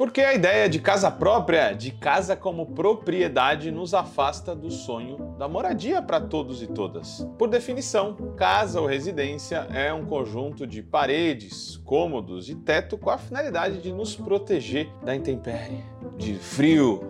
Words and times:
Porque 0.00 0.22
a 0.22 0.32
ideia 0.32 0.66
de 0.66 0.78
casa 0.78 1.10
própria, 1.10 1.74
de 1.74 1.90
casa 1.90 2.34
como 2.34 2.64
propriedade, 2.64 3.70
nos 3.70 3.92
afasta 3.92 4.56
do 4.56 4.70
sonho 4.70 5.34
da 5.38 5.46
moradia 5.46 6.00
para 6.00 6.18
todos 6.18 6.62
e 6.62 6.66
todas. 6.66 7.28
Por 7.38 7.50
definição, 7.50 8.14
casa 8.34 8.80
ou 8.80 8.86
residência 8.86 9.66
é 9.70 9.92
um 9.92 10.06
conjunto 10.06 10.66
de 10.66 10.82
paredes, 10.82 11.76
cômodos 11.84 12.48
e 12.48 12.54
teto 12.54 12.96
com 12.96 13.10
a 13.10 13.18
finalidade 13.18 13.82
de 13.82 13.92
nos 13.92 14.16
proteger 14.16 14.88
da 15.04 15.14
intempérie, 15.14 15.84
de 16.16 16.32
frio, 16.32 17.04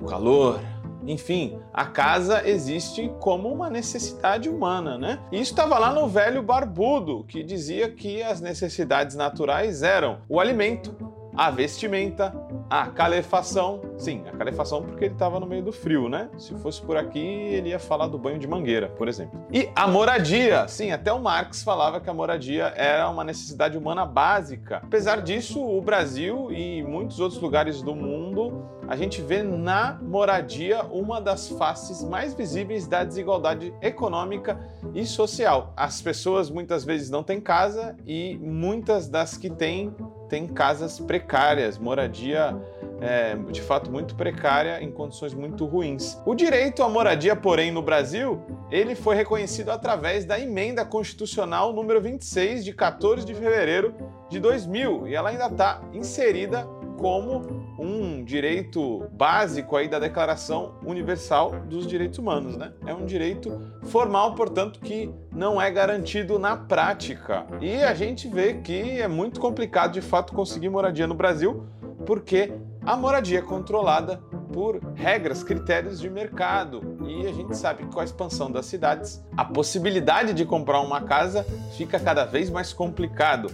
do 0.00 0.06
calor, 0.06 0.58
enfim, 1.06 1.58
a 1.70 1.84
casa 1.84 2.48
existe 2.48 3.12
como 3.20 3.52
uma 3.52 3.68
necessidade 3.68 4.48
humana, 4.48 4.96
né? 4.96 5.18
E 5.30 5.38
isso 5.38 5.50
estava 5.50 5.78
lá 5.78 5.92
no 5.92 6.08
velho 6.08 6.42
barbudo, 6.42 7.24
que 7.24 7.42
dizia 7.42 7.90
que 7.90 8.22
as 8.22 8.40
necessidades 8.40 9.14
naturais 9.14 9.82
eram 9.82 10.20
o 10.30 10.40
alimento, 10.40 11.20
a 11.36 11.50
vestimenta, 11.50 12.34
a 12.68 12.86
calefação. 12.86 13.80
Sim, 13.96 14.22
a 14.26 14.36
calefação 14.36 14.82
porque 14.82 15.06
ele 15.06 15.14
estava 15.14 15.38
no 15.40 15.46
meio 15.46 15.62
do 15.62 15.72
frio, 15.72 16.08
né? 16.08 16.28
Se 16.38 16.54
fosse 16.56 16.80
por 16.82 16.96
aqui, 16.96 17.18
ele 17.18 17.70
ia 17.70 17.78
falar 17.78 18.08
do 18.08 18.18
banho 18.18 18.38
de 18.38 18.46
mangueira, 18.46 18.88
por 18.88 19.08
exemplo. 19.08 19.40
E 19.50 19.68
a 19.74 19.86
moradia. 19.86 20.66
Sim, 20.68 20.90
até 20.90 21.12
o 21.12 21.20
Marx 21.20 21.62
falava 21.62 22.00
que 22.00 22.10
a 22.10 22.14
moradia 22.14 22.72
era 22.76 23.08
uma 23.08 23.24
necessidade 23.24 23.76
humana 23.76 24.04
básica. 24.04 24.80
Apesar 24.82 25.22
disso, 25.22 25.64
o 25.64 25.80
Brasil 25.80 26.50
e 26.52 26.82
muitos 26.82 27.20
outros 27.20 27.40
lugares 27.40 27.82
do 27.82 27.94
mundo, 27.94 28.64
a 28.88 28.96
gente 28.96 29.20
vê 29.22 29.42
na 29.42 29.98
moradia 30.02 30.82
uma 30.84 31.20
das 31.20 31.48
faces 31.48 32.02
mais 32.02 32.34
visíveis 32.34 32.86
da 32.86 33.04
desigualdade 33.04 33.72
econômica 33.80 34.60
e 34.94 35.06
social. 35.06 35.72
As 35.76 36.02
pessoas 36.02 36.50
muitas 36.50 36.84
vezes 36.84 37.08
não 37.08 37.22
têm 37.22 37.40
casa 37.40 37.96
e 38.06 38.38
muitas 38.42 39.08
das 39.08 39.36
que 39.36 39.48
têm 39.48 39.94
têm 40.32 40.48
casas 40.48 40.98
precárias, 40.98 41.76
moradia 41.76 42.56
é, 43.02 43.36
de 43.50 43.60
fato 43.60 43.90
muito 43.90 44.14
precária 44.14 44.82
em 44.82 44.90
condições 44.90 45.34
muito 45.34 45.66
ruins. 45.66 46.18
O 46.24 46.34
direito 46.34 46.82
à 46.82 46.88
moradia, 46.88 47.36
porém, 47.36 47.70
no 47.70 47.82
Brasil, 47.82 48.40
ele 48.70 48.94
foi 48.94 49.14
reconhecido 49.14 49.68
através 49.68 50.24
da 50.24 50.40
emenda 50.40 50.86
constitucional 50.86 51.74
número 51.74 52.00
26 52.00 52.64
de 52.64 52.72
14 52.72 53.26
de 53.26 53.34
fevereiro 53.34 53.94
de 54.30 54.40
2000 54.40 55.06
e 55.06 55.14
ela 55.14 55.28
ainda 55.28 55.48
está 55.48 55.82
inserida 55.92 56.66
como 56.98 57.61
um 57.82 58.22
direito 58.22 59.08
básico 59.12 59.76
aí 59.76 59.88
da 59.88 59.98
Declaração 59.98 60.74
Universal 60.86 61.50
dos 61.68 61.86
Direitos 61.86 62.18
Humanos, 62.18 62.56
né? 62.56 62.72
É 62.86 62.94
um 62.94 63.04
direito 63.04 63.60
formal, 63.82 64.36
portanto, 64.36 64.78
que 64.78 65.12
não 65.32 65.60
é 65.60 65.68
garantido 65.70 66.38
na 66.38 66.56
prática. 66.56 67.44
E 67.60 67.82
a 67.82 67.92
gente 67.92 68.28
vê 68.28 68.54
que 68.54 69.00
é 69.00 69.08
muito 69.08 69.40
complicado 69.40 69.92
de 69.92 70.00
fato 70.00 70.32
conseguir 70.32 70.68
moradia 70.68 71.08
no 71.08 71.14
Brasil, 71.14 71.66
porque 72.06 72.52
a 72.84 72.96
moradia 72.96 73.40
é 73.40 73.42
controlada 73.42 74.18
por 74.52 74.80
regras, 74.94 75.42
critérios 75.42 75.98
de 75.98 76.08
mercado. 76.08 76.98
E 77.04 77.26
a 77.26 77.32
gente 77.32 77.56
sabe 77.56 77.84
que 77.84 77.92
com 77.92 78.00
a 78.00 78.04
expansão 78.04 78.50
das 78.50 78.66
cidades, 78.66 79.24
a 79.36 79.44
possibilidade 79.44 80.34
de 80.34 80.44
comprar 80.44 80.80
uma 80.80 81.00
casa 81.00 81.44
fica 81.76 81.98
cada 81.98 82.24
vez 82.24 82.48
mais 82.50 82.72
complicado. 82.72 83.50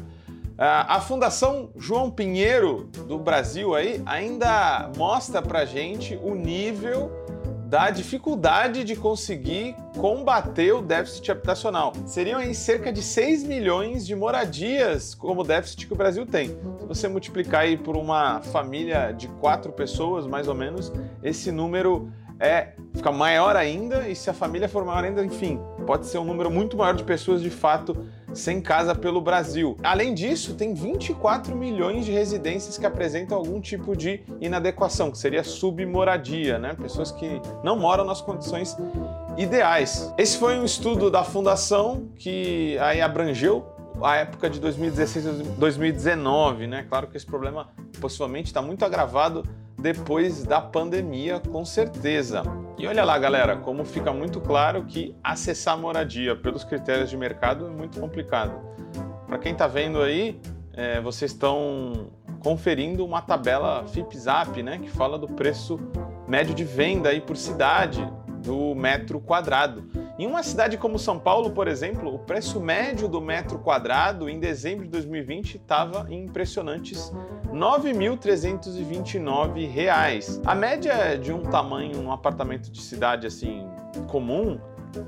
Ah, 0.61 0.97
a 0.97 1.01
Fundação 1.01 1.71
João 1.77 2.11
Pinheiro 2.11 2.91
do 3.07 3.17
Brasil 3.17 3.77
aí 3.77 4.03
ainda 4.05 4.91
mostra 4.97 5.41
pra 5.41 5.65
gente 5.65 6.19
o 6.21 6.35
nível 6.35 7.13
da 7.69 7.91
dificuldade 7.91 8.83
de 8.83 8.97
conseguir 8.97 9.77
combater 9.97 10.73
o 10.73 10.83
déficit 10.83 11.31
habitacional. 11.31 11.93
Seriam 12.07 12.41
aí 12.41 12.57
cerca 12.57 12.93
de 12.93 13.03
6 13.03 13.45
milhões 13.45 14.05
de 14.05 14.17
moradias 14.17 15.15
como 15.15 15.45
déficit 15.45 15.87
que 15.87 15.93
o 15.93 15.97
Brasil 15.97 16.27
tem. 16.27 16.49
Se 16.49 16.87
você 16.89 17.07
multiplicar 17.07 17.61
aí 17.61 17.77
por 17.77 17.97
uma 17.97 18.41
família 18.41 19.13
de 19.13 19.29
quatro 19.29 19.71
pessoas, 19.71 20.27
mais 20.27 20.49
ou 20.49 20.57
menos, 20.57 20.91
esse 21.23 21.53
número 21.53 22.11
é 22.41 22.73
fica 22.95 23.13
maior 23.13 23.55
ainda 23.55 24.09
e 24.09 24.17
se 24.17 24.29
a 24.29 24.35
família 24.35 24.69
for 24.69 24.85
maior 24.85 25.05
ainda, 25.05 25.25
enfim, 25.25 25.61
pode 25.87 26.07
ser 26.07 26.19
um 26.19 26.25
número 26.25 26.51
muito 26.51 26.77
maior 26.77 26.95
de 26.95 27.05
pessoas 27.05 27.43
de 27.43 27.51
fato 27.51 27.97
sem 28.35 28.61
casa 28.61 28.95
pelo 28.95 29.21
Brasil. 29.21 29.77
Além 29.83 30.15
disso, 30.15 30.55
tem 30.55 30.75
24 30.75 31.55
milhões 31.57 32.05
de 32.05 32.13
residências 32.13 32.79
que 32.79 32.87
apresentam 32.87 33.37
algum 33.37 33.61
tipo 33.61 33.97
de 33.97 34.23
inadequação, 34.41 35.11
que 35.11 35.19
seria 35.19 35.43
submoradia, 35.43 36.59
né? 36.59 36.75
Pessoas 36.75 37.11
que 37.11 37.41
não 37.63 37.77
moram 37.77 38.05
nas 38.05 38.21
condições 38.21 38.77
ideais. 39.37 40.13
Esse 40.19 40.39
foi 40.39 40.59
um 40.59 40.65
estudo 40.65 41.11
da 41.11 41.25
fundação 41.25 42.09
que 42.17 42.79
aí 42.79 43.01
abrangeu 43.01 43.67
a 44.03 44.17
época 44.17 44.49
de 44.49 44.61
2016 44.61 45.25
e 45.25 45.31
2019, 45.59 46.67
né? 46.67 46.87
Claro 46.89 47.07
que 47.09 47.17
esse 47.17 47.27
problema 47.27 47.69
possivelmente 48.01 48.47
está 48.47 48.63
muito 48.63 48.85
agravado 48.85 49.45
depois 49.79 50.45
da 50.45 50.61
pandemia, 50.61 51.41
com 51.41 51.65
certeza. 51.65 52.43
E 52.79 52.87
olha 52.87 53.05
lá, 53.05 53.19
galera, 53.19 53.57
como 53.57 53.85
fica 53.85 54.13
muito 54.13 54.41
claro 54.41 54.85
que 54.85 55.13
acessar 55.23 55.77
moradia 55.77 56.37
pelos 56.37 56.63
critérios 56.63 57.11
de 57.11 57.17
mercado 57.17 57.67
é 57.67 57.71
muito 57.71 57.99
complicado. 57.99 58.53
Para 59.27 59.37
quem 59.37 59.51
está 59.51 59.67
vendo 59.67 60.01
aí, 60.01 60.41
é, 60.73 61.01
vocês 61.01 61.33
estão 61.33 62.13
conferindo 62.39 63.05
uma 63.05 63.21
tabela 63.21 63.85
FIPZAP, 63.89 64.63
né, 64.63 64.79
que 64.79 64.89
fala 64.89 65.19
do 65.19 65.27
preço 65.27 65.77
médio 66.29 66.55
de 66.55 66.63
venda 66.63 67.09
aí 67.09 67.21
por 67.21 67.37
cidade 67.37 68.09
do 68.45 68.77
metro 68.77 69.19
quadrado. 69.19 69.83
Em 70.19 70.27
uma 70.27 70.43
cidade 70.43 70.77
como 70.77 70.99
São 70.99 71.17
Paulo, 71.17 71.53
por 71.53 71.69
exemplo, 71.69 72.13
o 72.13 72.19
preço 72.19 72.61
médio 72.61 73.07
do 73.07 73.21
metro 73.21 73.57
quadrado 73.61 74.29
em 74.29 74.41
dezembro 74.41 74.85
de 74.85 74.91
2020 74.91 75.59
estava 75.59 76.13
em 76.13 76.25
impressionantes 76.25 77.13
R$ 77.53 77.53
9.329. 77.53 80.41
A 80.45 80.57
média 80.57 81.17
de 81.17 81.33
um 81.33 81.43
tamanho, 81.43 82.01
um 82.01 82.11
apartamento 82.11 82.69
de 82.69 82.83
cidade 82.83 83.29
assim 83.29 83.65
comum, 84.09 84.59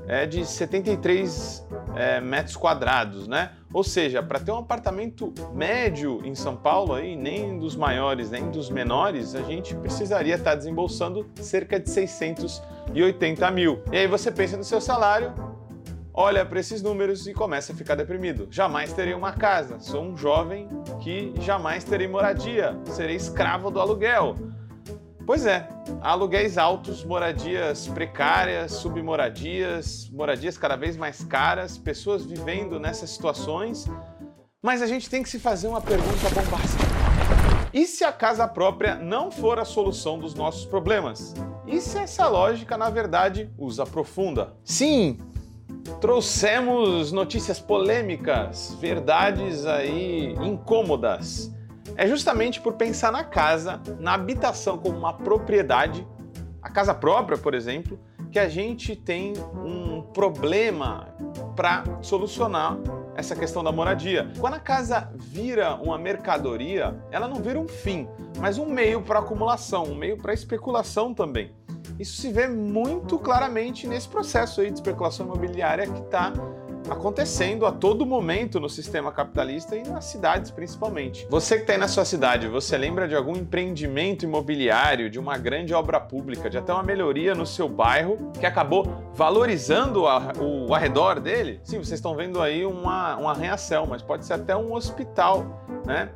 é 0.07 0.25
de 0.25 0.45
73 0.45 1.67
é, 1.95 2.21
metros 2.21 2.55
quadrados, 2.55 3.27
né? 3.27 3.51
Ou 3.73 3.83
seja, 3.83 4.21
para 4.21 4.39
ter 4.39 4.51
um 4.51 4.57
apartamento 4.57 5.33
médio 5.53 6.21
em 6.23 6.35
São 6.35 6.55
Paulo, 6.55 6.93
aí, 6.93 7.15
nem 7.15 7.57
dos 7.57 7.75
maiores 7.75 8.29
nem 8.29 8.49
dos 8.49 8.69
menores, 8.69 9.35
a 9.35 9.41
gente 9.41 9.75
precisaria 9.75 10.35
estar 10.35 10.51
tá 10.51 10.55
desembolsando 10.55 11.27
cerca 11.35 11.79
de 11.79 11.89
680 12.93 13.51
mil. 13.51 13.81
E 13.91 13.97
aí 13.97 14.07
você 14.07 14.31
pensa 14.31 14.57
no 14.57 14.63
seu 14.63 14.81
salário, 14.81 15.33
olha 16.13 16.45
para 16.45 16.59
esses 16.59 16.81
números 16.81 17.27
e 17.27 17.33
começa 17.33 17.73
a 17.73 17.75
ficar 17.75 17.95
deprimido. 17.95 18.47
Jamais 18.51 18.93
terei 18.93 19.13
uma 19.13 19.31
casa, 19.31 19.79
sou 19.79 20.03
um 20.03 20.17
jovem 20.17 20.67
que 21.01 21.33
jamais 21.41 21.83
terei 21.83 22.07
moradia, 22.07 22.77
serei 22.85 23.15
escravo 23.15 23.71
do 23.71 23.79
aluguel. 23.79 24.35
Pois 25.25 25.45
é, 25.45 25.67
aluguéis 26.01 26.57
altos, 26.57 27.05
moradias 27.05 27.87
precárias, 27.87 28.73
submoradias, 28.73 30.09
moradias 30.09 30.57
cada 30.57 30.75
vez 30.75 30.97
mais 30.97 31.23
caras, 31.23 31.77
pessoas 31.77 32.25
vivendo 32.25 32.79
nessas 32.79 33.11
situações. 33.11 33.85
Mas 34.61 34.81
a 34.81 34.87
gente 34.87 35.09
tem 35.09 35.23
que 35.23 35.29
se 35.29 35.39
fazer 35.39 35.67
uma 35.67 35.81
pergunta 35.81 36.29
bombástica. 36.29 37.00
E 37.73 37.85
se 37.85 38.03
a 38.03 38.11
casa 38.11 38.47
própria 38.47 38.95
não 38.95 39.31
for 39.31 39.57
a 39.59 39.65
solução 39.65 40.19
dos 40.19 40.33
nossos 40.33 40.65
problemas? 40.65 41.33
E 41.65 41.79
se 41.79 41.97
essa 41.97 42.27
lógica, 42.27 42.77
na 42.77 42.89
verdade, 42.89 43.49
os 43.57 43.79
aprofunda? 43.79 44.53
Sim, 44.63 45.19
trouxemos 46.01 47.11
notícias 47.11 47.59
polêmicas, 47.59 48.75
verdades 48.79 49.65
aí 49.65 50.33
incômodas 50.33 51.51
é 51.95 52.07
justamente 52.07 52.59
por 52.61 52.73
pensar 52.73 53.11
na 53.11 53.23
casa, 53.23 53.81
na 53.99 54.13
habitação 54.13 54.77
como 54.77 54.97
uma 54.97 55.13
propriedade, 55.13 56.07
a 56.61 56.69
casa 56.69 56.93
própria, 56.93 57.37
por 57.37 57.53
exemplo, 57.53 57.99
que 58.31 58.39
a 58.39 58.47
gente 58.47 58.95
tem 58.95 59.33
um 59.63 60.01
problema 60.01 61.13
para 61.55 61.83
solucionar 62.01 62.77
essa 63.15 63.35
questão 63.35 63.63
da 63.63 63.71
moradia. 63.71 64.31
Quando 64.39 64.55
a 64.55 64.59
casa 64.59 65.11
vira 65.15 65.75
uma 65.75 65.97
mercadoria, 65.97 66.95
ela 67.11 67.27
não 67.27 67.37
vira 67.37 67.59
um 67.59 67.67
fim, 67.67 68.07
mas 68.39 68.57
um 68.57 68.65
meio 68.65 69.01
para 69.01 69.19
acumulação, 69.19 69.83
um 69.83 69.95
meio 69.95 70.17
para 70.17 70.33
especulação 70.33 71.13
também. 71.13 71.53
Isso 71.99 72.21
se 72.21 72.31
vê 72.31 72.47
muito 72.47 73.19
claramente 73.19 73.85
nesse 73.87 74.07
processo 74.07 74.61
aí 74.61 74.67
de 74.67 74.75
especulação 74.75 75.25
imobiliária 75.25 75.85
que 75.85 75.99
está 75.99 76.33
acontecendo 76.89 77.65
a 77.65 77.71
todo 77.71 78.05
momento 78.05 78.59
no 78.59 78.69
sistema 78.69 79.11
capitalista 79.11 79.75
e 79.75 79.83
nas 79.83 80.05
cidades 80.05 80.51
principalmente. 80.51 81.27
Você 81.29 81.55
que 81.55 81.61
está 81.61 81.73
aí 81.73 81.79
na 81.79 81.87
sua 81.87 82.05
cidade, 82.05 82.47
você 82.47 82.77
lembra 82.77 83.07
de 83.07 83.15
algum 83.15 83.35
empreendimento 83.35 84.23
imobiliário, 84.23 85.09
de 85.09 85.19
uma 85.19 85.37
grande 85.37 85.73
obra 85.73 85.99
pública, 85.99 86.49
de 86.49 86.57
até 86.57 86.73
uma 86.73 86.83
melhoria 86.83 87.35
no 87.35 87.45
seu 87.45 87.67
bairro 87.67 88.31
que 88.39 88.45
acabou 88.45 88.85
valorizando 89.13 90.07
a, 90.07 90.33
o 90.39 90.73
arredor 90.73 91.19
dele? 91.19 91.59
Sim, 91.63 91.77
vocês 91.77 91.93
estão 91.93 92.15
vendo 92.15 92.41
aí 92.41 92.65
uma, 92.65 93.17
um 93.17 93.29
arranha-céu, 93.29 93.85
mas 93.87 94.01
pode 94.01 94.25
ser 94.25 94.33
até 94.33 94.55
um 94.55 94.73
hospital, 94.73 95.65
né? 95.85 96.09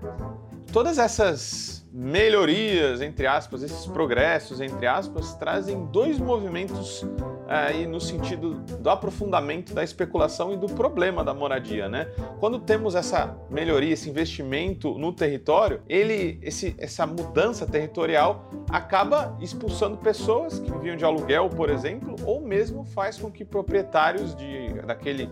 Todas 0.72 0.98
essas 0.98 1.86
melhorias, 1.94 3.02
entre 3.02 3.26
aspas, 3.26 3.64
esses 3.64 3.86
progressos, 3.86 4.60
entre 4.60 4.86
aspas, 4.86 5.34
trazem 5.36 5.86
dois 5.86 6.20
movimentos 6.20 7.06
aí 7.48 7.86
no 7.86 8.00
sentido 8.00 8.56
do 8.80 8.90
aprofundamento 8.90 9.74
da 9.74 9.84
especulação 9.84 10.54
e 10.54 10.58
do 10.58 10.68
problema 10.68 11.24
da 11.24 11.34
moradia, 11.34 11.88
né? 11.88 12.08
Quando 12.40 12.60
temos 12.60 12.96
essa 12.96 13.38
melhoria, 13.50 13.94
esse 13.94 14.10
investimento 14.10 14.98
no 14.98 15.14
território, 15.14 15.82
ele, 15.88 16.40
esse, 16.42 16.76
essa 16.78 17.06
mudança 17.06 17.66
territorial 17.66 18.50
acaba 18.70 19.38
expulsando 19.40 19.98
pessoas 19.98 20.60
que 20.60 20.72
viviam 20.72 20.96
de 20.96 21.06
aluguel, 21.06 21.50
por 21.50 21.70
exemplo, 21.70 22.16
ou 22.26 22.42
mesmo 22.42 22.86
faz 22.86 23.18
com 23.18 23.32
que 23.32 23.46
proprietários 23.46 24.36
de, 24.36 24.74
daquele 24.86 25.30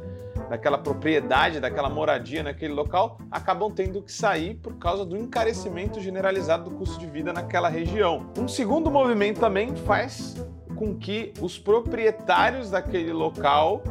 daquela 0.50 0.78
propriedade, 0.78 1.60
daquela 1.60 1.90
moradia 1.90 2.44
naquele 2.44 2.74
local, 2.74 3.18
acabam 3.32 3.72
tendo 3.72 4.02
que 4.02 4.12
sair 4.12 4.56
por 4.56 4.76
causa 4.76 5.06
do 5.06 5.18
encarecimento 5.18 6.00
generalizado 6.00 6.70
do 6.70 6.76
custo 6.76 7.00
de 7.00 7.08
vida 7.08 7.34
naquela 7.34 7.70
região. 7.70 8.28
Um 8.38 8.48
segundo 8.48 8.92
movimento 8.92 9.40
também 9.40 9.76
faz 9.76 10.36
com 10.84 10.96
que 10.96 11.34
os 11.40 11.58
proprietários 11.58 12.70
daquele 12.70 13.14
local 13.14 13.82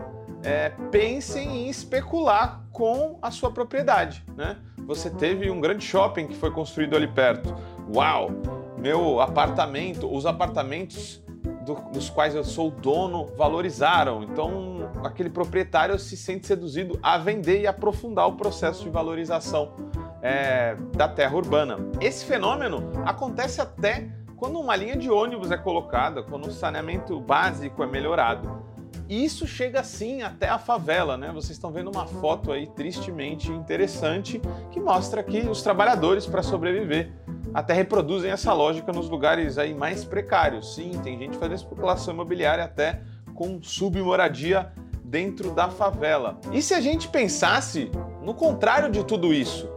é, 0.45 0.71
pensem 0.91 1.63
em 1.63 1.69
especular 1.71 2.63
com 2.71 3.19
a 3.23 3.31
sua 3.31 3.51
propriedade. 3.51 4.23
Né? 4.37 4.59
Você 4.87 5.09
teve 5.09 5.51
um 5.51 5.59
grande 5.59 5.83
shopping 5.85 6.27
que 6.27 6.37
foi 6.37 6.51
construído 6.51 6.95
ali 6.95 7.09
perto. 7.09 7.55
Uau! 7.95 8.31
Meu 8.77 9.21
apartamento, 9.21 10.13
os 10.13 10.27
apartamentos 10.27 11.23
do, 11.65 11.75
dos 11.93 12.11
quais 12.11 12.35
eu 12.35 12.45
sou 12.45 12.71
dono 12.71 13.27
valorizaram. 13.39 14.23
Então, 14.23 14.91
aquele 15.03 15.31
proprietário 15.31 15.99
se 15.99 16.17
sente 16.17 16.47
seduzido 16.47 16.99
a 17.03 17.17
vender 17.17 17.63
e 17.63 17.67
aprofundar 17.67 18.27
o 18.27 18.33
processo 18.33 18.83
de 18.83 18.91
valorização 18.91 19.73
é, 20.21 20.77
da 20.95 21.09
terra 21.09 21.37
urbana. 21.37 21.79
Esse 22.01 22.25
fenômeno 22.25 22.91
acontece 23.07 23.61
até 23.61 24.11
quando 24.43 24.59
uma 24.59 24.75
linha 24.75 24.97
de 24.97 25.09
ônibus 25.09 25.53
é 25.53 25.57
colocada, 25.57 26.21
quando 26.21 26.49
o 26.49 26.51
saneamento 26.51 27.21
básico 27.21 27.81
é 27.81 27.87
melhorado. 27.87 28.61
Isso 29.09 29.47
chega 29.47 29.85
sim 29.85 30.23
até 30.23 30.49
a 30.49 30.59
favela, 30.59 31.17
né? 31.17 31.29
Vocês 31.29 31.53
estão 31.53 31.71
vendo 31.71 31.93
uma 31.93 32.09
foto 32.09 32.51
aí 32.51 32.67
tristemente 32.67 33.53
interessante 33.53 34.43
que 34.73 34.81
mostra 34.81 35.23
que 35.23 35.43
os 35.43 35.63
trabalhadores 35.63 36.27
para 36.27 36.43
sobreviver 36.43 37.13
até 37.55 37.73
reproduzem 37.73 38.33
essa 38.33 38.53
lógica 38.53 38.93
nos 38.93 39.09
lugares 39.09 39.59
aí 39.59 39.73
mais 39.73 40.05
precários. 40.05 40.75
Sim, 40.75 40.91
tem 41.05 41.17
gente 41.17 41.37
fazendo 41.37 41.59
especulação 41.59 42.13
imobiliária 42.13 42.65
até 42.65 43.01
com 43.35 43.63
submoradia 43.63 44.73
dentro 45.05 45.53
da 45.53 45.69
favela. 45.71 46.41
E 46.51 46.61
se 46.61 46.75
a 46.75 46.81
gente 46.81 47.07
pensasse 47.07 47.93
no 48.21 48.35
contrário 48.35 48.91
de 48.91 49.05
tudo 49.05 49.33
isso? 49.33 49.71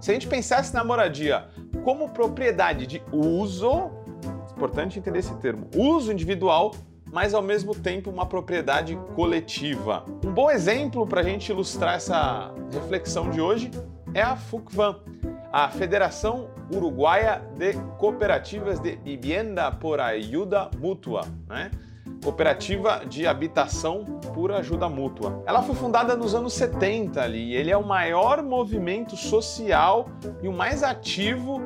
Se 0.00 0.12
a 0.12 0.14
gente 0.14 0.28
pensasse 0.28 0.72
na 0.72 0.84
moradia 0.84 1.48
como 1.82 2.10
propriedade 2.10 2.86
de 2.86 3.02
uso 3.10 3.90
importante 4.62 5.00
entender 5.00 5.18
esse 5.18 5.34
termo. 5.38 5.66
Uso 5.76 6.12
individual, 6.12 6.72
mas 7.12 7.34
ao 7.34 7.42
mesmo 7.42 7.74
tempo 7.74 8.08
uma 8.10 8.24
propriedade 8.26 8.96
coletiva. 9.16 10.04
Um 10.24 10.32
bom 10.32 10.48
exemplo 10.48 11.04
para 11.04 11.20
a 11.20 11.24
gente 11.24 11.50
ilustrar 11.50 11.96
essa 11.96 12.54
reflexão 12.72 13.28
de 13.28 13.40
hoje 13.40 13.72
é 14.14 14.22
a 14.22 14.36
FUCVAM, 14.36 15.00
a 15.52 15.68
Federação 15.68 16.48
Uruguaia 16.72 17.42
de 17.58 17.72
Cooperativas 17.98 18.78
de 18.78 18.94
Vivienda 18.96 19.72
por 19.72 19.98
Ayuda 19.98 20.70
Mútua, 20.78 21.22
né? 21.48 21.70
Cooperativa 22.22 23.04
de 23.04 23.26
Habitação 23.26 24.04
por 24.32 24.52
Ajuda 24.52 24.88
Mútua. 24.88 25.42
Ela 25.44 25.60
foi 25.60 25.74
fundada 25.74 26.14
nos 26.14 26.36
anos 26.36 26.52
70 26.52 27.20
ali, 27.20 27.50
e 27.50 27.56
ele 27.56 27.70
é 27.70 27.76
o 27.76 27.84
maior 27.84 28.42
movimento 28.44 29.16
social 29.16 30.08
e 30.40 30.46
o 30.46 30.52
mais 30.52 30.84
ativo 30.84 31.60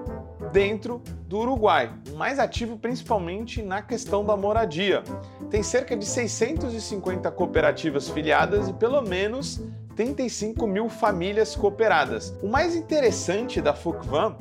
dentro 0.56 1.02
do 1.28 1.40
Uruguai, 1.40 1.92
mais 2.14 2.38
ativo 2.38 2.78
principalmente 2.78 3.60
na 3.62 3.82
questão 3.82 4.24
da 4.24 4.34
moradia. 4.38 5.02
Tem 5.50 5.62
cerca 5.62 5.94
de 5.94 6.06
650 6.06 7.30
cooperativas 7.30 8.08
filiadas 8.08 8.66
e 8.66 8.72
pelo 8.72 9.02
menos 9.02 9.60
35 9.94 10.66
mil 10.66 10.88
famílias 10.88 11.54
cooperadas. 11.54 12.34
O 12.42 12.48
mais 12.48 12.74
interessante 12.74 13.60
da 13.60 13.74
FUCVAM 13.74 14.38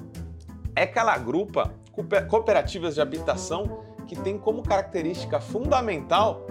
é 0.73 0.87
que 0.87 0.97
ela 0.97 1.13
agrupa 1.13 1.73
cooperativas 2.29 2.95
de 2.95 3.01
habitação 3.01 3.83
que 4.07 4.15
tem 4.15 4.37
como 4.37 4.63
característica 4.63 5.41
fundamental 5.41 6.47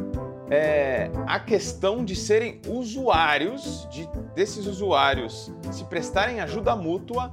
é, 0.51 1.11
a 1.27 1.41
questão 1.41 2.05
de 2.05 2.15
serem 2.15 2.61
usuários, 2.69 3.89
de, 3.91 4.07
desses 4.35 4.67
usuários 4.67 5.51
se 5.73 5.85
prestarem 5.85 6.41
ajuda 6.41 6.77
mútua 6.77 7.33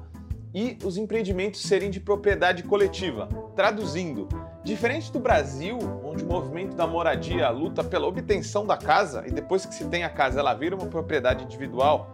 e 0.53 0.77
os 0.83 0.97
empreendimentos 0.97 1.61
serem 1.61 1.89
de 1.89 1.99
propriedade 1.99 2.63
coletiva. 2.63 3.29
Traduzindo, 3.55 4.27
diferente 4.63 5.11
do 5.11 5.19
Brasil, 5.19 5.77
onde 6.03 6.23
o 6.23 6.27
movimento 6.27 6.75
da 6.75 6.85
moradia 6.85 7.49
luta 7.49 7.83
pela 7.83 8.07
obtenção 8.07 8.65
da 8.65 8.77
casa 8.77 9.23
e 9.27 9.31
depois 9.31 9.65
que 9.65 9.73
se 9.73 9.85
tem 9.85 10.03
a 10.03 10.09
casa 10.09 10.39
ela 10.39 10.53
vira 10.53 10.75
uma 10.75 10.87
propriedade 10.87 11.43
individual 11.43 12.11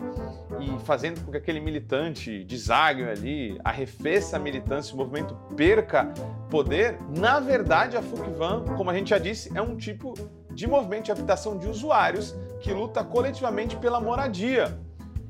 e 0.59 0.85
fazendo 0.85 1.23
com 1.23 1.31
que 1.31 1.37
aquele 1.37 1.59
militante 1.59 2.43
desague 2.43 3.03
ali, 3.03 3.59
arrefeça 3.63 4.37
a 4.37 4.39
militância, 4.39 4.93
o 4.93 4.97
movimento 4.97 5.35
perca 5.55 6.11
poder, 6.49 6.97
na 7.15 7.39
verdade 7.39 7.97
a 7.97 8.01
FUCVAN, 8.01 8.65
como 8.75 8.89
a 8.89 8.93
gente 8.93 9.09
já 9.09 9.17
disse, 9.17 9.55
é 9.55 9.61
um 9.61 9.75
tipo 9.75 10.13
de 10.51 10.67
movimento 10.67 11.05
de 11.05 11.11
habitação 11.11 11.57
de 11.57 11.67
usuários 11.67 12.35
que 12.59 12.73
luta 12.73 13.03
coletivamente 13.03 13.75
pela 13.75 13.99
moradia 13.99 14.79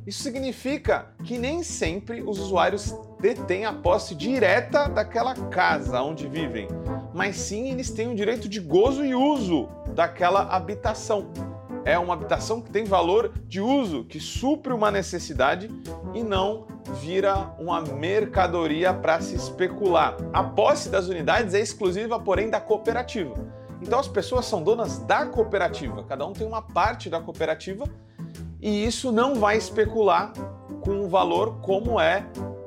isso 0.07 0.24
significa 0.24 1.07
que 1.21 1.38
nem 1.38 1.62
sempre 1.62 2.21
os 2.21 2.39
usuários 2.39 2.95
detêm 3.19 3.65
a 3.65 3.74
posse 3.74 4.15
direta 4.15 4.88
daquela 4.88 5.36
casa 5.50 6.01
onde 6.01 6.30
vivem, 6.30 6.69
mas 7.13 7.36
sim 7.36 7.69
eles 7.69 7.92
têm 7.92 8.09
o 8.09 8.15
direito 8.15 8.48
de 8.48 8.62
gozo 8.62 9.04
e 9.04 9.13
uso 9.13 9.68
daquela 9.94 10.44
habitação. 10.44 11.27
É 11.83 12.00
uma 12.00 12.13
habitação 12.13 12.62
que 12.62 12.71
tem 12.71 12.86
valor 12.86 13.33
de 13.48 13.59
uso, 13.59 14.06
que 14.06 14.18
supre 14.18 14.71
uma 14.71 14.89
necessidade 14.89 15.69
e 16.13 16.24
não 16.24 16.68
vira 17.01 17.54
uma 17.59 17.81
mercadoria 17.81 18.94
para 18.94 19.19
se 19.19 19.36
especular. 19.36 20.15
A 20.31 20.42
posse 20.42 20.88
das 20.88 21.09
unidades 21.09 21.54
é 21.54 21.59
exclusiva, 21.59 22.18
porém, 22.18 22.50
da 22.50 22.62
cooperativa. 22.62 23.36
Então 23.81 24.00
as 24.00 24.07
pessoas 24.07 24.45
são 24.45 24.63
donas 24.63 25.00
da 25.00 25.25
cooperativa, 25.25 26.01
cada 26.04 26.25
um 26.25 26.31
tem 26.31 26.48
uma 26.48 26.62
parte 26.62 27.09
da 27.09 27.19
cooperativa 27.19 27.86
e 28.62 28.86
isso 28.86 29.12
não 29.12 29.36
vai 29.36 29.57
especular 29.57 30.33
com 30.81 31.06
o 31.06 31.09
valor 31.09 31.59
como 31.62 32.00
é 32.00 32.25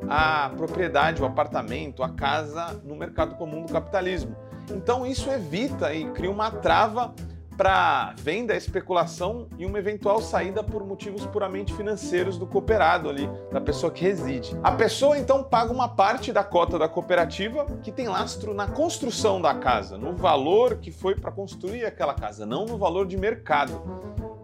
a 0.09 0.51
propriedade, 0.57 1.23
o 1.23 1.25
apartamento, 1.25 2.03
a 2.03 2.09
casa 2.09 2.81
no 2.85 2.97
mercado 2.97 3.37
comum 3.37 3.65
do 3.65 3.73
capitalismo. 3.73 4.35
Então 4.71 5.07
isso 5.07 5.31
evita 5.31 5.93
e 5.95 6.11
cria 6.11 6.31
uma 6.31 6.51
trava 6.51 7.15
para 7.61 8.15
venda, 8.17 8.57
especulação 8.57 9.47
e 9.59 9.67
uma 9.67 9.79
eventual 9.79 10.23
saída 10.23 10.65
por 10.65 10.83
motivos 10.83 11.27
puramente 11.27 11.75
financeiros 11.75 12.39
do 12.39 12.47
cooperado 12.47 13.07
ali, 13.07 13.29
da 13.53 13.61
pessoa 13.61 13.93
que 13.93 14.03
reside. 14.03 14.59
A 14.63 14.73
pessoa 14.73 15.19
então 15.19 15.45
paga 15.45 15.71
uma 15.71 15.87
parte 15.87 16.33
da 16.33 16.43
cota 16.43 16.79
da 16.79 16.89
cooperativa 16.89 17.67
que 17.83 17.93
tem 17.93 18.09
lastro 18.09 18.55
na 18.55 18.67
construção 18.67 19.43
da 19.43 19.53
casa, 19.53 19.99
no 19.99 20.17
valor 20.17 20.77
que 20.77 20.91
foi 20.91 21.15
para 21.15 21.31
construir 21.31 21.85
aquela 21.85 22.15
casa, 22.15 22.47
não 22.47 22.65
no 22.65 22.79
valor 22.79 23.07
de 23.07 23.19
mercado. 23.19 23.83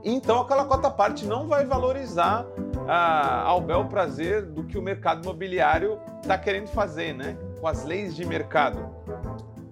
Então 0.05 0.43
aquela 0.43 0.67
cota 0.67 0.91
parte 0.91 1.25
não 1.25 1.49
vai 1.49 1.65
valorizar 1.65 2.45
ah, 2.87 3.45
ao 3.47 3.63
bel 3.63 3.87
prazer 3.87 4.43
do 4.45 4.63
que 4.63 4.77
o 4.77 4.83
mercado 4.83 5.23
imobiliário 5.23 5.99
está 6.21 6.37
querendo 6.37 6.69
fazer, 6.69 7.15
né? 7.15 7.39
Com 7.63 7.67
as 7.67 7.83
leis 7.83 8.15
de 8.15 8.27
mercado. 8.27 8.95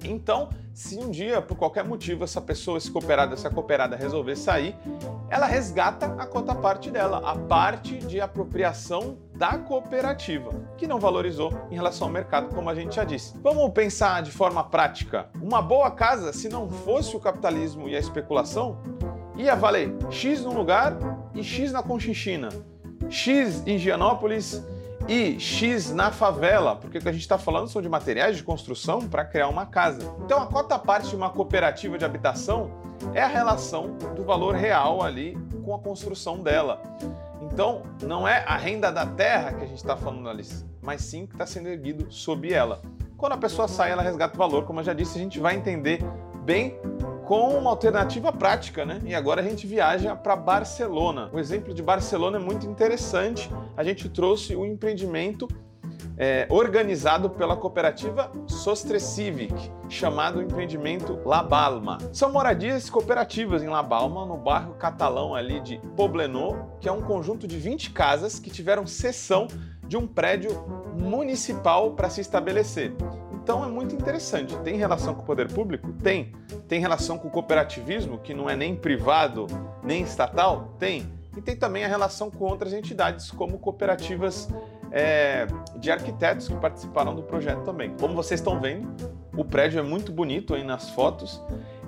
Então, 0.03 0.49
se 0.75 0.99
um 0.99 1.09
dia, 1.09 1.41
por 1.41 1.57
qualquer 1.57 1.85
motivo, 1.85 2.25
essa 2.25 2.41
pessoa, 2.41 2.79
esse 2.79 2.91
cooperado, 2.91 3.33
essa 3.33 3.49
cooperada 3.49 3.95
resolver 3.95 4.35
sair, 4.35 4.75
ela 5.31 5.47
resgata 5.47 6.07
a 6.19 6.27
cota 6.27 6.53
parte 6.53 6.91
dela, 6.91 7.23
a 7.25 7.37
parte 7.37 7.99
de 7.99 8.21
apropriação 8.21 9.17
da 9.37 9.57
cooperativa, 9.57 10.51
que 10.77 10.89
não 10.89 10.99
valorizou 10.99 11.53
em 11.71 11.77
relação 11.77 12.09
ao 12.09 12.13
mercado, 12.13 12.53
como 12.53 12.69
a 12.69 12.75
gente 12.75 12.97
já 12.97 13.05
disse. 13.05 13.39
Vamos 13.41 13.73
pensar 13.73 14.21
de 14.23 14.33
forma 14.33 14.65
prática. 14.65 15.31
Uma 15.41 15.63
boa 15.63 15.93
casa, 15.93 16.33
se 16.33 16.49
não 16.49 16.69
fosse 16.69 17.17
o 17.17 17.21
capitalismo 17.21 17.89
e 17.89 17.95
a 17.95 18.01
especulação, 18.01 18.77
ia 19.37 19.55
valer 19.55 19.95
X 20.11 20.43
num 20.43 20.55
lugar 20.55 20.97
e 21.35 21.45
X 21.45 21.71
na 21.71 21.85
Conchinchina, 21.85 22.49
X 23.09 23.63
em 23.65 23.79
Gianópolis 23.79 24.61
e 25.07 25.39
X 25.39 25.93
na 25.93 26.11
favela, 26.11 26.77
porque 26.77 26.99
o 26.99 27.01
que 27.01 27.09
a 27.09 27.13
gente 27.13 27.23
está 27.23 27.37
falando 27.37 27.69
são 27.69 27.83
de 27.83 27.89
materiais 27.89 28.37
de 28.37 28.43
construção 28.43 29.01
para 29.01 29.25
criar 29.25 29.49
uma 29.49 29.67
casa. 29.67 30.15
Então 30.25 30.41
a 30.41 30.47
cota 30.47 30.79
parte 30.79 31.09
de 31.09 31.17
uma 31.17 31.31
cooperativa 31.31 31.99
de 31.99 32.05
habitação 32.05 32.71
é 33.13 33.23
a 33.23 33.27
relação 33.27 33.97
do 34.17 34.25
valor 34.25 34.55
real 34.55 35.03
ali 35.03 35.37
com 35.65 35.75
a 35.75 35.79
construção 35.79 36.43
dela. 36.43 36.81
Então 37.43 37.83
não 38.03 38.27
é 38.27 38.45
a 38.47 38.57
renda 38.57 38.91
da 38.91 39.05
terra 39.05 39.53
que 39.53 39.65
a 39.65 39.67
gente 39.67 39.77
está 39.77 39.97
falando 39.97 40.29
ali, 40.29 40.45
mas 40.81 41.03
sim 41.03 41.27
que 41.27 41.35
está 41.35 41.47
sendo 41.47 41.69
erguido 41.69 42.11
sob 42.11 42.53
ela. 42.53 42.81
Quando 43.17 43.33
a 43.33 43.39
pessoa 43.39 43.69
sai, 43.69 43.91
ela 43.91 44.03
resgata 44.03 44.35
o 44.35 44.39
valor, 44.39 44.65
como 44.65 44.81
eu 44.81 44.85
já 44.85 44.93
disse, 44.93 45.19
a 45.19 45.21
gente 45.21 45.39
vai 45.39 45.55
entender 45.55 46.01
bem 46.45 46.79
com 47.25 47.57
uma 47.57 47.71
alternativa 47.71 48.33
prática, 48.33 48.85
né? 48.85 49.01
E 49.05 49.15
agora 49.15 49.41
a 49.41 49.45
gente 49.45 49.67
viaja 49.67 50.15
para 50.15 50.37
Barcelona. 50.37 51.31
O 51.33 51.39
exemplo 51.39 51.73
de 51.73 51.83
Barcelona 51.83 52.37
é 52.37 52.41
muito 52.41 52.67
interessante. 52.67 53.51
A 53.77 53.83
gente 53.83 54.09
trouxe 54.09 54.55
o 54.55 54.65
empreendimento 54.65 55.49
é, 56.17 56.47
organizado 56.51 57.29
pela 57.31 57.57
cooperativa 57.57 58.31
Sostre 58.47 59.01
Civic, 59.01 59.55
chamado 59.89 60.41
empreendimento 60.41 61.19
La 61.25 61.43
Balma. 61.43 61.99
São 62.13 62.31
moradias 62.31 62.89
cooperativas 62.89 63.63
em 63.63 63.69
La 63.69 63.83
Balma, 63.83 64.25
no 64.27 64.37
bairro 64.37 64.75
catalão 64.75 65.35
ali 65.35 65.61
de 65.61 65.79
Poblenou, 65.97 66.77
que 66.81 66.89
é 66.89 66.93
um 66.93 67.03
conjunto 67.03 67.47
de 67.47 67.59
20 67.59 67.91
casas 67.91 68.39
que 68.39 68.51
tiveram 68.51 68.87
cessão 68.87 69.49
de 69.87 69.97
um 69.97 70.07
prédio 70.07 70.51
municipal 70.95 71.93
para 71.93 72.09
se 72.09 72.21
estabelecer. 72.21 72.95
Então 73.33 73.65
é 73.65 73.69
muito 73.69 73.95
interessante. 73.95 74.57
Tem 74.59 74.77
relação 74.77 75.15
com 75.15 75.23
o 75.23 75.27
poder 75.27 75.53
público? 75.53 75.93
Tem. 76.03 76.33
Tem 76.69 76.81
relação 76.81 77.19
com 77.19 77.29
o 77.29 77.31
cooperativismo, 77.31 78.19
que 78.19 78.33
não 78.35 78.49
é 78.49 78.57
nem 78.57 78.75
privado 78.75 79.47
nem 79.83 80.03
estatal? 80.03 80.75
Tem. 80.79 81.07
E 81.37 81.43
tem 81.43 81.57
também 81.57 81.85
a 81.85 81.89
relação 81.89 82.31
com 82.31 82.45
outras 82.45 82.73
entidades, 82.73 83.31
como 83.31 83.59
cooperativas 83.59 84.49
é, 84.93 85.47
de 85.77 85.91
arquitetos 85.91 86.49
que 86.49 86.55
participaram 86.55 87.15
do 87.15 87.23
projeto 87.23 87.63
também. 87.63 87.95
Como 87.99 88.15
vocês 88.15 88.41
estão 88.41 88.61
vendo, 88.61 88.89
o 89.37 89.45
prédio 89.45 89.81
é 89.81 89.83
muito 89.83 90.13
bonito 90.13 90.55
aí 90.55 90.63
nas 90.63 90.91
fotos 90.91 91.43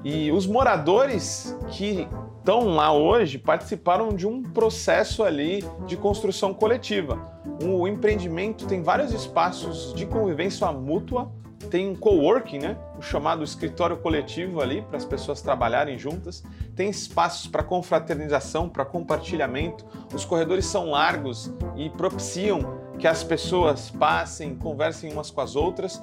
e 0.05 0.31
os 0.31 0.47
moradores 0.47 1.57
que 1.69 2.09
estão 2.39 2.69
lá 2.69 2.93
hoje 2.93 3.39
participaram 3.39 4.11
de 4.11 4.27
um 4.27 4.41
processo 4.43 5.25
ali 5.25 5.65
de 5.87 5.97
construção 5.97 6.55
coletiva. 6.55 7.19
O 7.61 7.89
empreendimento 7.89 8.67
tem 8.67 8.83
vários 8.83 9.13
espaços 9.13 9.93
de 9.95 10.07
convivência 10.07 10.71
mútua, 10.71 11.33
tem 11.71 11.91
um 11.91 11.97
coworking, 11.97 12.59
né? 12.59 12.77
O 12.99 13.03
chamado 13.03 13.45
escritório 13.45 13.97
coletivo 13.97 14.61
ali 14.61 14.83
para 14.83 14.97
as 14.97 15.05
pessoas 15.05 15.43
trabalharem 15.43 15.99
juntas. 15.99 16.43
Tem 16.75 16.89
espaços 16.89 17.47
para 17.47 17.63
confraternização, 17.63 18.69
para 18.69 18.85
compartilhamento. 18.85 19.85
Os 20.15 20.25
corredores 20.25 20.67
são 20.67 20.91
largos 20.91 21.53
e 21.77 21.91
propiciam 21.91 22.81
que 22.99 23.07
as 23.07 23.23
pessoas 23.23 23.91
passem, 23.91 24.55
conversem 24.55 25.13
umas 25.13 25.31
com 25.31 25.41
as 25.41 25.55
outras. 25.55 26.01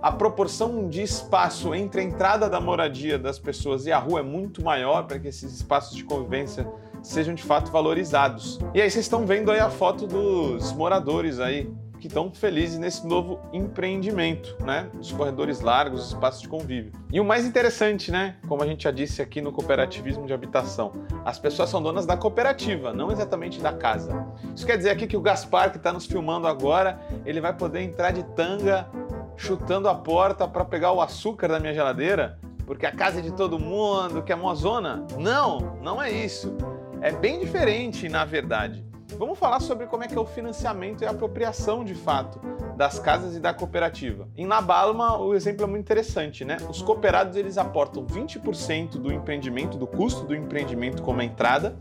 A 0.00 0.12
proporção 0.12 0.88
de 0.88 1.02
espaço 1.02 1.74
entre 1.74 2.00
a 2.00 2.04
entrada 2.04 2.48
da 2.48 2.60
moradia 2.60 3.18
das 3.18 3.38
pessoas 3.38 3.86
e 3.86 3.92
a 3.92 3.98
rua 3.98 4.20
é 4.20 4.22
muito 4.22 4.62
maior 4.62 5.04
para 5.06 5.18
que 5.18 5.26
esses 5.26 5.52
espaços 5.52 5.96
de 5.96 6.04
convivência 6.04 6.66
sejam 7.02 7.34
de 7.34 7.42
fato 7.42 7.70
valorizados. 7.72 8.58
E 8.74 8.80
aí 8.80 8.90
vocês 8.90 9.04
estão 9.04 9.26
vendo 9.26 9.50
aí 9.50 9.58
a 9.58 9.70
foto 9.70 10.06
dos 10.06 10.72
moradores 10.72 11.40
aí 11.40 11.72
que 12.00 12.06
estão 12.06 12.30
felizes 12.30 12.78
nesse 12.78 13.06
novo 13.06 13.40
empreendimento, 13.52 14.56
né? 14.64 14.88
Os 14.98 15.12
corredores 15.12 15.60
largos, 15.60 16.00
os 16.00 16.08
espaços 16.08 16.42
de 16.42 16.48
convívio. 16.48 16.92
E 17.12 17.20
o 17.20 17.24
mais 17.24 17.46
interessante, 17.46 18.10
né? 18.10 18.36
Como 18.48 18.62
a 18.62 18.66
gente 18.66 18.84
já 18.84 18.90
disse 18.90 19.22
aqui 19.22 19.40
no 19.40 19.52
cooperativismo 19.52 20.26
de 20.26 20.32
habitação, 20.32 20.92
as 21.24 21.38
pessoas 21.38 21.70
são 21.70 21.82
donas 21.82 22.06
da 22.06 22.16
cooperativa, 22.16 22.92
não 22.92 23.10
exatamente 23.10 23.60
da 23.60 23.72
casa. 23.72 24.26
Isso 24.54 24.66
quer 24.66 24.76
dizer 24.76 24.90
aqui 24.90 25.06
que 25.06 25.16
o 25.16 25.20
Gaspar, 25.20 25.70
que 25.70 25.76
está 25.78 25.92
nos 25.92 26.06
filmando 26.06 26.46
agora, 26.46 27.00
ele 27.24 27.40
vai 27.40 27.52
poder 27.52 27.80
entrar 27.80 28.12
de 28.12 28.22
tanga 28.34 28.88
chutando 29.36 29.88
a 29.88 29.94
porta 29.94 30.48
para 30.48 30.64
pegar 30.64 30.92
o 30.92 31.00
açúcar 31.00 31.48
da 31.48 31.60
minha 31.60 31.74
geladeira, 31.74 32.38
porque 32.66 32.86
a 32.86 32.92
casa 32.92 33.20
é 33.20 33.22
de 33.22 33.32
todo 33.32 33.58
mundo, 33.58 34.22
que 34.22 34.32
é 34.32 34.34
uma 34.34 34.54
zona? 34.54 35.06
Não, 35.18 35.78
não 35.82 36.02
é 36.02 36.10
isso. 36.10 36.56
É 37.00 37.12
bem 37.12 37.38
diferente, 37.38 38.08
na 38.08 38.24
verdade. 38.24 38.85
Vamos 39.14 39.38
falar 39.38 39.60
sobre 39.60 39.86
como 39.86 40.04
é 40.04 40.08
que 40.08 40.16
é 40.16 40.20
o 40.20 40.26
financiamento 40.26 41.02
e 41.02 41.06
a 41.06 41.10
apropriação 41.10 41.84
de 41.84 41.94
fato 41.94 42.40
das 42.76 42.98
casas 42.98 43.34
e 43.34 43.40
da 43.40 43.54
cooperativa. 43.54 44.28
Em 44.36 44.46
Nabalma, 44.46 45.16
o 45.16 45.34
exemplo 45.34 45.64
é 45.64 45.66
muito 45.66 45.84
interessante, 45.84 46.44
né? 46.44 46.58
Os 46.68 46.82
cooperados 46.82 47.36
eles 47.36 47.56
aportam 47.56 48.04
20% 48.04 48.98
do 48.98 49.10
empreendimento, 49.10 49.78
do 49.78 49.86
custo 49.86 50.24
do 50.24 50.34
empreendimento 50.34 51.02
como 51.02 51.22
entrada, 51.22 51.76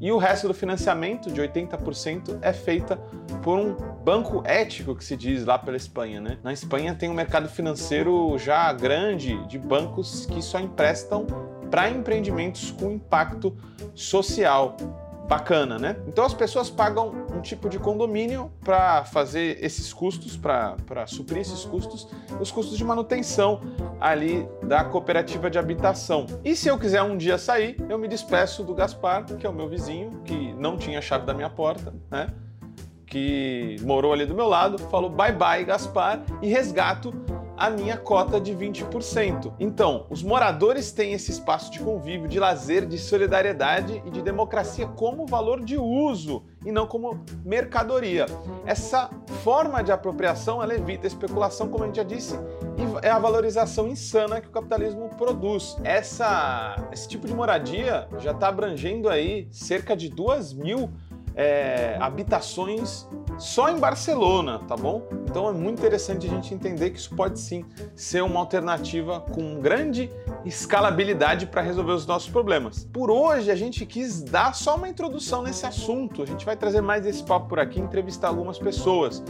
e 0.00 0.12
o 0.12 0.18
resto 0.18 0.46
do 0.46 0.54
financiamento, 0.54 1.32
de 1.32 1.40
80%, 1.40 2.38
é 2.40 2.52
feita 2.52 2.96
por 3.42 3.58
um 3.58 3.74
banco 4.04 4.42
ético 4.44 4.94
que 4.94 5.04
se 5.04 5.16
diz 5.16 5.44
lá 5.44 5.58
pela 5.58 5.76
Espanha, 5.76 6.20
né? 6.20 6.38
Na 6.44 6.52
Espanha 6.52 6.94
tem 6.94 7.10
um 7.10 7.14
mercado 7.14 7.48
financeiro 7.48 8.38
já 8.38 8.72
grande 8.72 9.44
de 9.46 9.58
bancos 9.58 10.26
que 10.26 10.40
só 10.40 10.60
emprestam 10.60 11.26
para 11.70 11.90
empreendimentos 11.90 12.70
com 12.70 12.92
impacto 12.92 13.56
social 13.94 14.76
bacana, 15.26 15.78
né? 15.78 15.96
Então 16.06 16.24
as 16.24 16.32
pessoas 16.32 16.70
pagam 16.70 17.12
um 17.34 17.40
tipo 17.40 17.68
de 17.68 17.78
condomínio 17.78 18.50
para 18.64 19.04
fazer 19.04 19.58
esses 19.62 19.92
custos, 19.92 20.36
para 20.36 21.06
suprir 21.06 21.38
esses 21.38 21.64
custos, 21.64 22.08
os 22.40 22.50
custos 22.50 22.78
de 22.78 22.84
manutenção 22.84 23.60
ali 24.00 24.48
da 24.62 24.84
cooperativa 24.84 25.50
de 25.50 25.58
habitação. 25.58 26.26
E 26.44 26.54
se 26.54 26.68
eu 26.68 26.78
quiser 26.78 27.02
um 27.02 27.16
dia 27.16 27.38
sair, 27.38 27.76
eu 27.88 27.98
me 27.98 28.08
despeço 28.08 28.62
do 28.62 28.74
Gaspar, 28.74 29.24
que 29.24 29.46
é 29.46 29.50
o 29.50 29.52
meu 29.52 29.68
vizinho, 29.68 30.22
que 30.24 30.52
não 30.54 30.76
tinha 30.76 31.00
chave 31.00 31.26
da 31.26 31.34
minha 31.34 31.50
porta, 31.50 31.92
né? 32.10 32.28
Que 33.06 33.76
morou 33.82 34.12
ali 34.12 34.26
do 34.26 34.34
meu 34.34 34.48
lado, 34.48 34.78
falou 34.78 35.08
bye 35.08 35.32
bye, 35.32 35.64
Gaspar, 35.64 36.22
e 36.42 36.48
resgato 36.48 37.12
a 37.56 37.70
minha 37.70 37.96
cota 37.96 38.40
de 38.40 38.54
20%. 38.54 39.52
Então, 39.58 40.06
os 40.10 40.22
moradores 40.22 40.92
têm 40.92 41.12
esse 41.12 41.30
espaço 41.30 41.70
de 41.70 41.80
convívio, 41.80 42.28
de 42.28 42.38
lazer, 42.38 42.86
de 42.86 42.98
solidariedade 42.98 44.02
e 44.04 44.10
de 44.10 44.22
democracia 44.22 44.86
como 44.86 45.26
valor 45.26 45.64
de 45.64 45.76
uso 45.78 46.44
e 46.64 46.70
não 46.70 46.86
como 46.86 47.24
mercadoria. 47.44 48.26
Essa 48.64 49.10
forma 49.42 49.82
de 49.82 49.92
apropriação 49.92 50.62
ela 50.62 50.74
evita 50.74 51.06
a 51.06 51.08
especulação, 51.08 51.68
como 51.68 51.84
a 51.84 51.86
gente 51.86 51.96
já 51.96 52.02
disse, 52.02 52.34
e 52.34 53.06
é 53.06 53.10
a 53.10 53.18
valorização 53.18 53.88
insana 53.88 54.40
que 54.40 54.48
o 54.48 54.50
capitalismo 54.50 55.08
produz. 55.16 55.76
Essa, 55.84 56.76
esse 56.92 57.08
tipo 57.08 57.26
de 57.26 57.34
moradia 57.34 58.08
já 58.18 58.32
está 58.32 58.48
abrangendo 58.48 59.08
aí 59.08 59.48
cerca 59.50 59.96
de 59.96 60.08
2 60.08 60.52
mil 60.52 60.90
é, 61.36 61.98
habitações 62.00 63.06
só 63.38 63.68
em 63.68 63.78
Barcelona, 63.78 64.60
tá 64.66 64.74
bom? 64.74 65.06
Então 65.28 65.46
é 65.48 65.52
muito 65.52 65.78
interessante 65.78 66.26
a 66.26 66.30
gente 66.30 66.54
entender 66.54 66.90
que 66.90 66.98
isso 66.98 67.14
pode 67.14 67.38
sim 67.38 67.62
ser 67.94 68.22
uma 68.22 68.40
alternativa 68.40 69.20
com 69.20 69.60
grande 69.60 70.10
escalabilidade 70.46 71.46
para 71.46 71.60
resolver 71.60 71.92
os 71.92 72.06
nossos 72.06 72.30
problemas. 72.30 72.88
Por 72.90 73.10
hoje 73.10 73.50
a 73.50 73.54
gente 73.54 73.84
quis 73.84 74.22
dar 74.22 74.54
só 74.54 74.76
uma 74.76 74.88
introdução 74.88 75.42
nesse 75.42 75.66
assunto. 75.66 76.22
A 76.22 76.26
gente 76.26 76.46
vai 76.46 76.56
trazer 76.56 76.80
mais 76.80 77.04
esse 77.04 77.22
papo 77.22 77.48
por 77.48 77.60
aqui, 77.60 77.78
entrevistar 77.78 78.28
algumas 78.28 78.58
pessoas. 78.58 79.22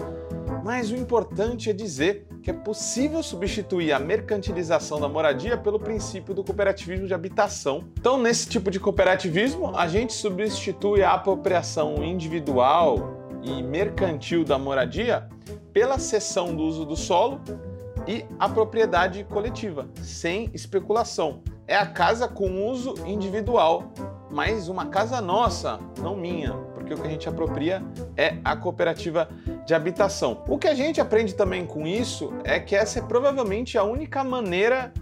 Mas 0.67 0.91
o 0.91 0.97
importante 0.97 1.71
é 1.71 1.73
dizer 1.73 2.27
que 2.43 2.51
é 2.51 2.53
possível 2.53 3.23
substituir 3.23 3.93
a 3.93 4.01
mercantilização 4.01 4.99
da 4.99 5.09
moradia 5.09 5.57
pelo 5.57 5.79
princípio 5.79 6.35
do 6.35 6.43
cooperativismo 6.43 7.07
de 7.07 7.15
habitação. 7.15 7.85
Então, 7.97 8.21
nesse 8.21 8.49
tipo 8.49 8.69
de 8.69 8.81
cooperativismo, 8.81 9.77
a 9.77 9.87
gente 9.87 10.13
substitui 10.13 11.05
a 11.05 11.13
apropriação 11.13 12.03
individual 12.03 13.17
e 13.45 13.63
mercantil 13.63 14.45
da 14.45 14.59
moradia 14.59 15.29
pela 15.73 16.01
cessão 16.01 16.53
do 16.53 16.65
uso 16.65 16.85
do 16.85 16.97
solo 16.97 17.41
e 18.05 18.25
a 18.37 18.49
propriedade 18.49 19.23
coletiva, 19.23 19.87
sem 20.03 20.51
especulação. 20.53 21.43
É 21.69 21.77
a 21.77 21.87
casa 21.87 22.27
com 22.27 22.69
uso 22.69 22.95
individual, 23.07 23.93
mas 24.33 24.69
uma 24.69 24.87
casa 24.87 25.21
nossa, 25.21 25.79
não 26.03 26.17
minha, 26.17 26.55
porque 26.75 26.93
o 26.93 26.97
que 26.97 27.07
a 27.07 27.11
gente 27.11 27.29
apropria 27.29 27.85
é 28.17 28.39
a 28.45 28.57
cooperativa 28.57 29.29
de 29.67 29.75
habitação. 29.75 30.45
O 30.49 30.57
que 30.57 30.69
a 30.69 30.75
gente 30.75 31.01
aprende 31.01 31.35
também 31.35 31.67
com 31.67 31.87
isso 31.87 32.33
é 32.45 32.61
que 32.61 32.75
essa 32.75 33.01
é 33.01 33.03
provavelmente 33.03 33.77
a 33.77 33.83
única 33.83 34.23
maneira 34.23 34.93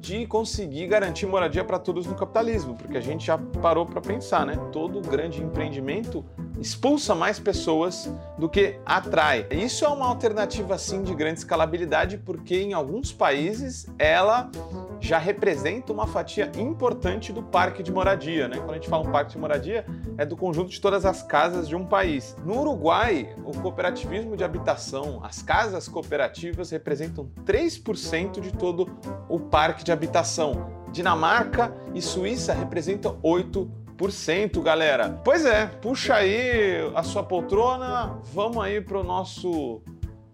de 0.00 0.26
conseguir 0.26 0.86
garantir 0.86 1.26
moradia 1.26 1.62
para 1.64 1.78
todos 1.78 2.06
no 2.06 2.14
capitalismo, 2.14 2.74
porque 2.74 2.96
a 2.96 3.00
gente 3.00 3.26
já 3.26 3.38
parou 3.38 3.86
para 3.86 4.00
pensar, 4.00 4.44
né? 4.44 4.56
Todo 4.72 5.00
grande 5.00 5.42
empreendimento 5.42 6.24
expulsa 6.58 7.14
mais 7.14 7.38
pessoas 7.38 8.10
do 8.38 8.48
que 8.48 8.78
atrai. 8.84 9.46
Isso 9.50 9.84
é 9.84 9.88
uma 9.88 10.06
alternativa 10.06 10.78
sim 10.78 11.02
de 11.02 11.14
grande 11.14 11.40
escalabilidade, 11.40 12.18
porque 12.18 12.56
em 12.56 12.72
alguns 12.72 13.12
países 13.12 13.86
ela 13.98 14.50
já 15.00 15.18
representa 15.18 15.92
uma 15.92 16.06
fatia 16.06 16.50
importante 16.56 17.32
do 17.32 17.42
parque 17.42 17.82
de 17.82 17.92
moradia, 17.92 18.48
né? 18.48 18.56
Quando 18.56 18.70
a 18.70 18.74
gente 18.74 18.88
fala 18.88 19.06
um 19.06 19.12
parque 19.12 19.32
de 19.32 19.38
moradia, 19.38 19.84
é 20.16 20.24
do 20.24 20.36
conjunto 20.36 20.70
de 20.70 20.80
todas 20.80 21.04
as 21.04 21.22
casas 21.22 21.68
de 21.68 21.76
um 21.76 21.84
país. 21.84 22.36
No 22.44 22.60
Uruguai, 22.60 23.34
o 23.44 23.52
cooperativismo 23.60 24.36
de 24.36 24.44
habitação, 24.44 25.20
as 25.22 25.42
casas 25.42 25.88
cooperativas 25.88 26.70
representam 26.70 27.28
3% 27.44 28.40
de 28.40 28.52
todo 28.52 28.88
o 29.28 29.38
parque 29.38 29.84
de 29.84 29.92
habitação. 29.92 30.84
Dinamarca 30.90 31.74
e 31.92 32.00
Suíça 32.00 32.52
representam 32.52 33.18
8%, 33.22 33.83
galera. 34.62 35.20
Pois 35.24 35.44
é, 35.44 35.66
puxa 35.66 36.14
aí 36.14 36.90
a 36.94 37.02
sua 37.02 37.22
poltrona, 37.22 38.18
vamos 38.32 38.62
aí 38.62 38.80
para 38.80 38.98
o 38.98 39.04
nosso 39.04 39.82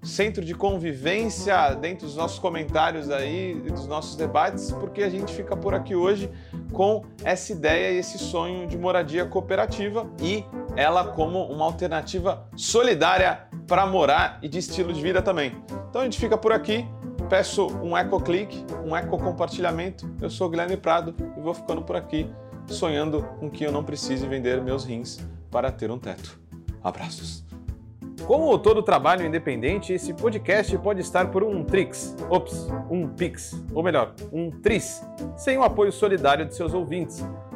centro 0.02 0.42
de 0.44 0.54
convivência 0.54 1.74
dentro 1.74 2.06
dos 2.06 2.16
nossos 2.16 2.38
comentários 2.38 3.10
aí 3.10 3.54
dos 3.54 3.86
nossos 3.86 4.16
debates, 4.16 4.72
porque 4.72 5.02
a 5.02 5.10
gente 5.10 5.32
fica 5.34 5.56
por 5.56 5.74
aqui 5.74 5.94
hoje 5.94 6.30
com 6.72 7.04
essa 7.22 7.52
ideia 7.52 7.92
e 7.92 7.98
esse 7.98 8.18
sonho 8.18 8.66
de 8.66 8.78
moradia 8.78 9.26
cooperativa 9.26 10.08
e 10.22 10.44
ela 10.76 11.04
como 11.04 11.44
uma 11.44 11.64
alternativa 11.64 12.48
solidária 12.56 13.46
para 13.66 13.86
morar 13.86 14.38
e 14.42 14.48
de 14.48 14.58
estilo 14.58 14.92
de 14.92 15.02
vida 15.02 15.20
também. 15.20 15.56
Então 15.88 16.00
a 16.00 16.04
gente 16.04 16.18
fica 16.18 16.36
por 16.36 16.52
aqui. 16.52 16.86
Peço 17.28 17.68
um 17.80 17.96
eco 17.96 18.20
clique, 18.20 18.64
um 18.84 18.96
eco 18.96 19.16
compartilhamento. 19.16 20.10
Eu 20.20 20.28
sou 20.28 20.48
o 20.48 20.50
Guilherme 20.50 20.76
Prado 20.76 21.14
e 21.36 21.40
vou 21.40 21.54
ficando 21.54 21.82
por 21.82 21.94
aqui, 21.94 22.28
sonhando 22.70 23.22
com 23.38 23.50
que 23.50 23.64
eu 23.64 23.72
não 23.72 23.84
precise 23.84 24.26
vender 24.26 24.62
meus 24.62 24.84
rins 24.84 25.18
para 25.50 25.70
ter 25.70 25.90
um 25.90 25.98
teto. 25.98 26.38
Abraços. 26.82 27.44
Como 28.26 28.56
todo 28.58 28.82
trabalho 28.82 29.26
independente, 29.26 29.92
esse 29.92 30.14
podcast 30.14 30.76
pode 30.78 31.00
estar 31.00 31.30
por 31.30 31.42
um 31.42 31.64
Trix, 31.64 32.14
ops, 32.28 32.68
um 32.88 33.08
Pix, 33.08 33.60
ou 33.74 33.82
melhor, 33.82 34.14
um 34.32 34.50
Tris, 34.50 35.02
sem 35.36 35.58
o 35.58 35.64
apoio 35.64 35.90
solidário 35.90 36.46
de 36.46 36.54
seus 36.54 36.72
ouvintes. 36.72 37.24